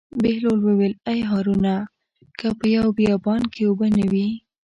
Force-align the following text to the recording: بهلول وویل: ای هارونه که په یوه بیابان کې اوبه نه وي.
بهلول 0.23 0.59
وویل: 0.63 0.93
ای 1.11 1.19
هارونه 1.29 1.75
که 2.39 2.47
په 2.59 2.65
یوه 2.75 2.89
بیابان 2.99 3.41
کې 3.53 3.61
اوبه 3.67 3.87
نه 3.97 4.05
وي. 4.11 4.27